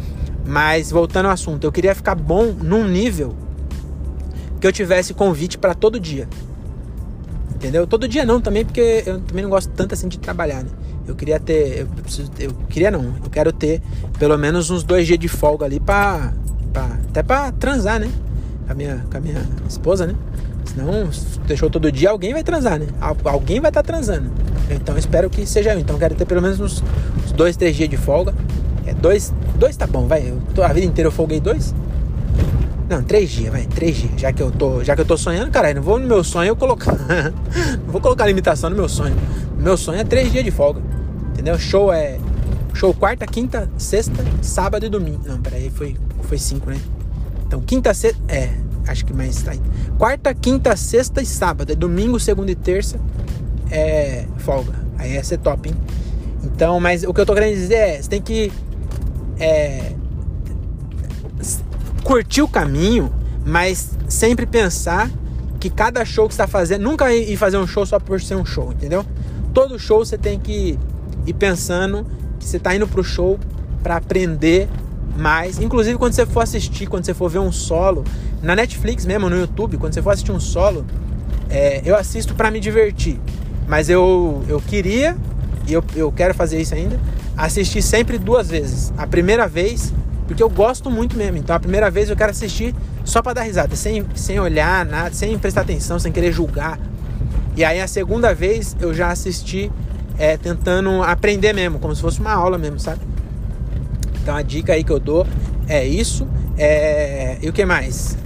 [0.43, 3.35] Mas voltando ao assunto, eu queria ficar bom num nível
[4.59, 6.27] que eu tivesse convite para todo dia.
[7.63, 7.87] Entendeu?
[7.87, 10.69] Todo dia não também, porque eu também não gosto tanto assim de trabalhar, né?
[11.07, 11.79] Eu queria ter.
[11.79, 13.15] Eu, preciso, eu queria não.
[13.23, 13.81] Eu quero ter
[14.19, 16.33] pelo menos uns dois dias de folga ali pra.
[16.73, 18.11] pra até pra transar, né?
[18.65, 20.13] Com a, minha, com a minha esposa, né?
[20.65, 22.87] Senão, se deixou todo dia, alguém vai transar, né?
[23.23, 24.29] Alguém vai estar tá transando.
[24.69, 25.79] Então espero que seja eu.
[25.79, 26.83] Então quero ter pelo menos uns,
[27.23, 28.33] uns, dois, três dias de folga.
[28.85, 30.27] É, dois, dois tá bom, vai.
[30.27, 31.73] Eu a vida inteira eu folguei dois.
[32.89, 34.11] Não, três dias, vai, três dias.
[34.19, 36.49] Já que eu tô, já que eu tô sonhando, caralho, não vou no meu sonho
[36.49, 36.93] eu colocar.
[37.85, 39.15] não vou colocar limitação no meu sonho.
[39.57, 40.81] Meu sonho é três dias de folga.
[41.31, 41.57] Entendeu?
[41.57, 42.19] Show é.
[42.73, 45.21] Show quarta, quinta, sexta, sábado e domingo.
[45.25, 46.79] Não, peraí, foi, foi cinco, né?
[47.45, 48.19] Então, quinta, sexta.
[48.27, 48.51] É,
[48.87, 49.53] acho que mais tá.
[49.97, 51.71] Quarta, quinta, sexta e sábado.
[51.71, 52.99] É domingo, segunda e terça
[53.73, 54.73] é folga.
[54.97, 55.75] Aí ia ser top, hein?
[56.43, 58.51] Então, mas o que eu tô querendo dizer é: você tem que.
[59.39, 59.93] É,
[62.03, 63.11] curtir o caminho,
[63.45, 65.09] mas sempre pensar
[65.59, 66.83] que cada show que você tá fazendo.
[66.83, 69.05] Nunca ir fazer um show só por ser um show, entendeu?
[69.53, 70.77] Todo show você tem que
[71.25, 72.05] ir pensando
[72.39, 73.39] que você está indo pro show
[73.81, 74.67] para aprender
[75.17, 75.59] mais.
[75.59, 78.03] Inclusive quando você for assistir, quando você for ver um solo,
[78.41, 80.85] na Netflix mesmo, no YouTube, quando você for assistir um solo,
[81.49, 83.19] é, eu assisto para me divertir.
[83.67, 85.15] Mas eu, eu queria,
[85.65, 86.99] e eu, eu quero fazer isso ainda,
[87.37, 88.91] assistir sempre duas vezes.
[88.97, 89.93] A primeira vez,
[90.33, 91.37] porque eu gosto muito mesmo.
[91.37, 92.73] Então a primeira vez eu quero assistir
[93.05, 96.79] só para dar risada, sem, sem olhar nada, sem prestar atenção, sem querer julgar.
[97.55, 99.71] E aí a segunda vez eu já assisti
[100.17, 103.01] é, tentando aprender mesmo, como se fosse uma aula mesmo, sabe?
[104.23, 105.27] Então a dica aí que eu dou
[105.67, 106.27] é isso.
[106.57, 107.37] É...
[107.39, 108.17] E o que mais?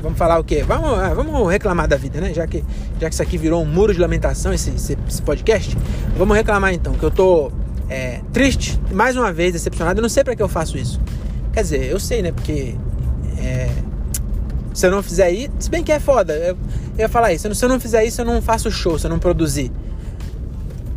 [0.00, 0.64] Vamos falar o quê?
[0.66, 2.32] Vamos, ah, vamos reclamar da vida, né?
[2.32, 2.64] Já que,
[2.98, 5.76] já que isso aqui virou um muro de lamentação, esse, esse, esse podcast.
[6.16, 7.52] Vamos reclamar então, que eu tô
[7.90, 9.98] é, triste, mais uma vez, decepcionado.
[9.98, 10.98] Eu não sei para que eu faço isso.
[11.52, 12.32] Quer dizer, eu sei, né?
[12.32, 12.76] Porque
[13.38, 13.68] é,
[14.72, 16.56] se eu não fizer isso, se bem que é foda, eu,
[16.96, 17.52] eu ia falar isso.
[17.54, 19.70] Se eu não fizer isso, eu não faço show, se eu não produzir.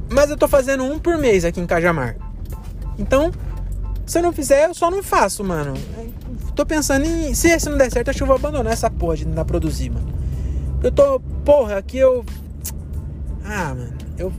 [0.09, 2.15] Mas eu tô fazendo um por mês aqui em Cajamar.
[2.99, 3.31] Então,
[4.05, 5.73] se eu não fizer, eu só não faço, mano.
[6.55, 7.33] Tô pensando em.
[7.33, 9.89] Se esse não der certo, acho que eu vou abandonar essa porra de tentar produzir,
[9.89, 10.07] mano.
[10.83, 11.19] Eu tô.
[11.43, 12.23] Porra, aqui eu.
[13.43, 13.93] Ah, mano.
[14.17, 14.31] Eu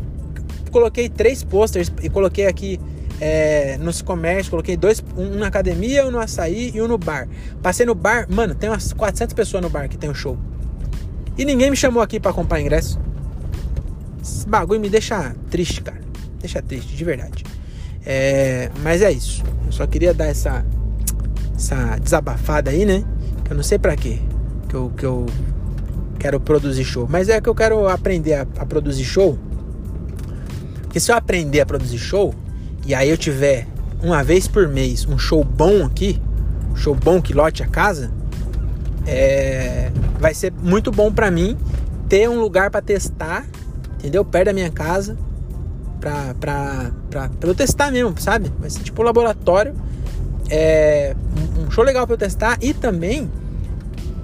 [0.70, 2.80] coloquei três posters e coloquei aqui
[3.20, 7.28] é, nos comércios, coloquei dois, um na academia, um no açaí e um no bar.
[7.62, 10.38] Passei no bar, mano, tem umas 400 pessoas no bar que tem o um show.
[11.36, 12.98] E ninguém me chamou aqui para comprar ingresso.
[14.22, 16.00] Esse bagulho me deixa triste, cara.
[16.40, 17.44] Deixa triste, de verdade.
[18.06, 19.42] É, mas é isso.
[19.66, 20.64] Eu só queria dar essa,
[21.56, 23.04] essa desabafada aí, né?
[23.44, 24.18] Que eu não sei pra quê.
[24.68, 25.26] Que eu, que eu
[26.18, 27.06] quero produzir show.
[27.10, 29.38] Mas é que eu quero aprender a, a produzir show.
[30.82, 32.34] Porque se eu aprender a produzir show,
[32.86, 33.66] e aí eu tiver
[34.02, 36.20] uma vez por mês um show bom aqui,
[36.70, 38.10] um show bom que lote a casa,
[39.06, 41.56] é, vai ser muito bom para mim
[42.08, 43.46] ter um lugar para testar
[44.04, 44.22] entendeu?
[44.22, 45.16] Perto da minha casa,
[45.98, 48.52] pra, pra, pra, pra eu testar mesmo, sabe?
[48.60, 49.74] Vai ser tipo um laboratório,
[50.50, 51.16] é,
[51.58, 53.30] um show legal para eu testar e também,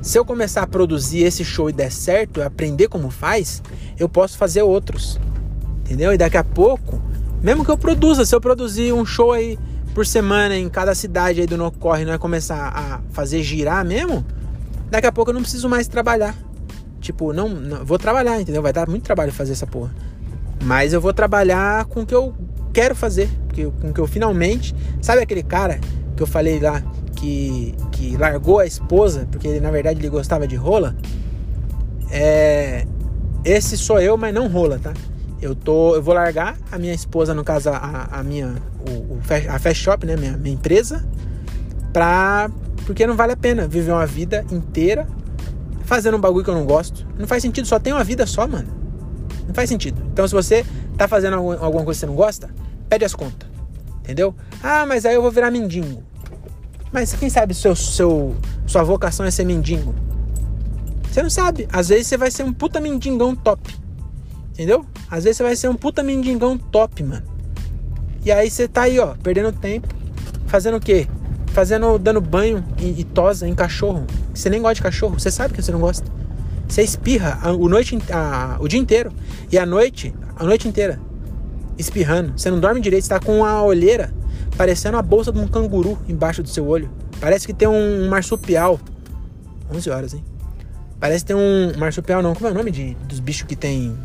[0.02, 3.62] se eu começar a produzir esse show e der certo, aprender como faz,
[3.98, 5.18] eu posso fazer outros,
[5.80, 6.12] entendeu?
[6.12, 7.00] E daqui a pouco,
[7.42, 9.59] mesmo que eu produza, se eu produzir um show aí
[9.94, 13.85] por semana em cada cidade aí do No Corre, não é começar a fazer girar
[13.85, 14.24] mesmo,
[14.90, 16.35] daqui a pouco eu não preciso mais trabalhar.
[17.00, 18.62] Tipo, não, não, vou trabalhar, entendeu?
[18.62, 19.90] Vai dar muito trabalho fazer essa porra.
[20.62, 22.35] Mas eu vou trabalhar com o que eu
[22.72, 23.29] quero fazer,
[23.81, 25.81] com o que eu finalmente, sabe aquele cara
[26.16, 26.83] que eu falei lá
[27.16, 30.96] que que largou a esposa porque ele, na verdade ele gostava de rola?
[32.11, 32.87] É,
[33.44, 34.92] esse sou eu, mas não rola, tá?
[35.40, 38.55] Eu tô, eu vou largar a minha esposa, no caso a, a minha
[38.87, 40.16] o, o, a Fast Shop, né?
[40.16, 41.05] Minha, minha empresa.
[41.92, 42.50] Pra,
[42.87, 45.07] porque não vale a pena viver uma vida inteira
[45.85, 47.07] fazendo um bagulho que eu não gosto.
[47.18, 48.68] Não faz sentido, só tem uma vida só, mano.
[49.46, 50.00] Não faz sentido.
[50.12, 50.64] Então, se você
[50.96, 52.48] tá fazendo alguma coisa que você não gosta,
[52.88, 53.48] pede as contas.
[54.00, 54.35] Entendeu?
[54.62, 56.03] Ah, mas aí eu vou virar mendigo.
[56.92, 59.94] Mas quem sabe seu, seu, sua vocação é ser mendigo?
[61.11, 61.68] Você não sabe.
[61.72, 63.76] Às vezes você vai ser um puta mendigão top.
[64.60, 64.84] Entendeu?
[65.10, 67.22] Às vezes você vai ser um puta mendigão top, mano.
[68.22, 69.88] E aí você tá aí, ó, perdendo tempo.
[70.48, 71.08] Fazendo o quê?
[71.54, 74.04] Fazendo, dando banho e, e tosa em cachorro.
[74.34, 75.18] Você nem gosta de cachorro.
[75.18, 76.06] Você sabe que você não gosta.
[76.68, 79.10] Você espirra a, o, noite, a, o dia inteiro.
[79.50, 81.00] E a noite, a noite inteira.
[81.78, 82.38] Espirrando.
[82.38, 83.04] Você não dorme direito.
[83.04, 84.12] Você tá com a olheira
[84.58, 86.90] parecendo a bolsa de um canguru embaixo do seu olho.
[87.18, 88.78] Parece que tem um marsupial.
[89.74, 90.22] 11 horas, hein?
[91.00, 92.34] Parece que tem um marsupial, não.
[92.34, 93.96] Como é o nome de, dos bichos que tem.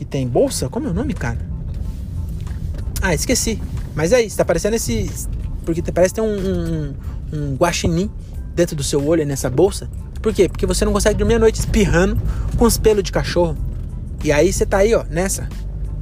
[0.00, 0.66] Que tem bolsa?
[0.70, 1.36] Como é o nome, cara?
[3.02, 3.60] Ah, esqueci.
[3.94, 5.10] Mas é isso, tá parecendo esse.
[5.62, 6.94] Porque parece tem um, um,
[7.34, 8.10] um guaxinim
[8.54, 9.90] dentro do seu olho, nessa bolsa.
[10.22, 10.48] Por quê?
[10.48, 12.16] Porque você não consegue dormir à noite espirrando
[12.56, 13.58] com os pelos de cachorro.
[14.24, 15.50] E aí você tá aí, ó, nessa.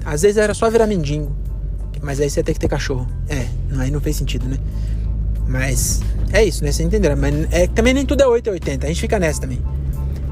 [0.04, 1.36] Às vezes era só virar mendigo.
[2.00, 3.04] Mas aí você tem que ter cachorro.
[3.28, 4.58] É, aí não fez sentido, né?
[5.44, 6.70] Mas é isso, né?
[6.70, 7.16] Vocês entenderam.
[7.16, 8.86] Mas é, também nem tudo é 8 ou 80.
[8.86, 9.58] A gente fica nessa também.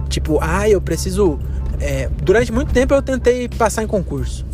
[0.08, 1.40] Tipo, ah, eu preciso.
[1.80, 4.44] É, durante muito tempo eu tentei passar em concurso.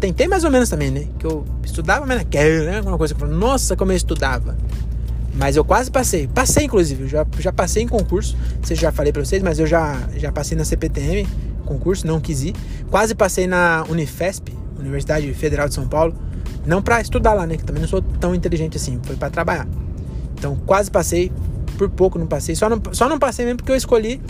[0.00, 1.06] Tentei mais ou menos também, né?
[1.18, 2.78] Que eu estudava, mas naquela, né?
[2.78, 4.56] Alguma coisa que eu falo, nossa, como eu estudava.
[5.34, 6.28] Mas eu quase passei.
[6.28, 7.08] Passei, inclusive.
[7.08, 8.36] já, já passei em concurso.
[8.62, 11.26] Vocês já falei pra vocês, mas eu já, já passei na CPTM,
[11.64, 12.54] concurso, não quis ir.
[12.90, 16.14] Quase passei na Unifesp, Universidade Federal de São Paulo.
[16.64, 17.56] Não para estudar lá, né?
[17.56, 19.00] Que também não sou tão inteligente assim.
[19.02, 19.66] Foi para trabalhar.
[20.38, 21.32] Então quase passei.
[21.76, 22.54] Por pouco não passei.
[22.54, 24.20] Só não, só não passei mesmo porque eu escolhi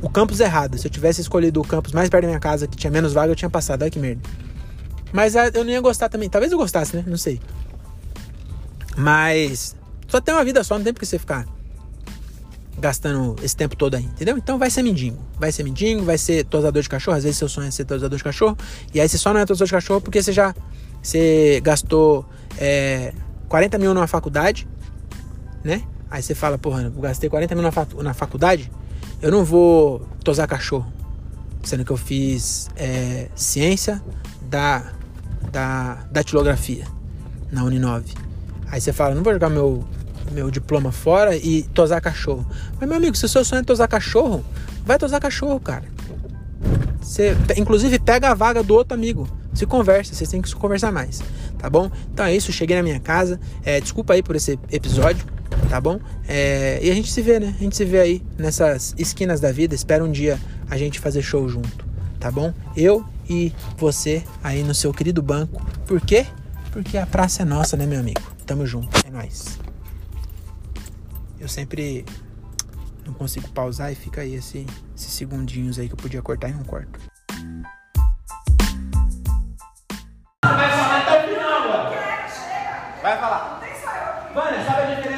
[0.00, 0.78] o campus errado.
[0.78, 3.32] Se eu tivesse escolhido o campus mais perto da minha casa, que tinha menos vaga,
[3.32, 3.82] eu tinha passado.
[3.82, 4.22] Olha que merda.
[5.12, 6.28] Mas ah, eu não ia gostar também.
[6.28, 7.04] Talvez eu gostasse, né?
[7.06, 7.40] Não sei.
[8.96, 9.74] Mas
[10.06, 11.46] só tem uma vida só, não tem por que você ficar
[12.78, 14.36] gastando esse tempo todo aí, entendeu?
[14.36, 15.18] Então vai ser mendigo.
[15.38, 17.16] Vai ser mendigo, vai ser tosador de cachorro.
[17.16, 18.56] Às vezes seu sonho é ser tosador de cachorro.
[18.94, 20.54] E aí você só não é tosador de cachorro porque você já
[21.02, 22.24] você gastou
[22.58, 23.12] é,
[23.48, 24.68] 40 mil numa faculdade,
[25.64, 25.82] né?
[26.10, 27.64] Aí você fala, porra, eu gastei 40 mil
[28.02, 28.70] na faculdade,
[29.20, 30.92] eu não vou tosar cachorro.
[31.62, 34.02] Sendo que eu fiz é, ciência
[34.42, 34.92] da,
[35.50, 36.86] da datilografia
[37.50, 38.14] na Uninove.
[38.70, 39.84] Aí você fala, não vou jogar meu,
[40.30, 42.46] meu diploma fora e tosar cachorro.
[42.78, 44.44] Mas, meu amigo, se o seu sonho é tosar cachorro,
[44.84, 45.84] vai tosar cachorro, cara.
[47.00, 49.28] Você, inclusive, pega a vaga do outro amigo.
[49.54, 51.20] Se conversa, vocês têm que se conversar mais,
[51.58, 51.90] tá bom?
[52.12, 53.40] Então é isso, cheguei na minha casa.
[53.64, 55.26] É, desculpa aí por esse episódio,
[55.68, 56.00] tá bom?
[56.26, 57.54] É, e a gente se vê, né?
[57.58, 59.74] A gente se vê aí nessas esquinas da vida.
[59.74, 60.38] Espero um dia
[60.70, 61.86] a gente fazer show junto,
[62.18, 62.52] tá bom?
[62.76, 65.62] Eu e você aí no seu querido banco.
[65.86, 66.26] Por quê?
[66.72, 68.20] Porque a praça é nossa, né, meu amigo?
[68.46, 69.58] Tamo junto, é nóis.
[71.38, 72.04] Eu sempre
[73.06, 76.52] não consigo pausar e fica aí esse, esses segundinhos aí que eu podia cortar e
[76.52, 76.98] não corto.
[80.42, 83.00] Vai falar.
[83.02, 83.60] Vai falar.
[84.34, 85.17] Vânia, sabe a diferença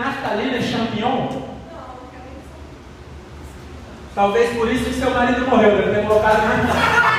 [0.00, 1.28] naftalina e champignon?
[4.14, 7.09] Talvez por isso que seu marido morreu, deve ter colocado na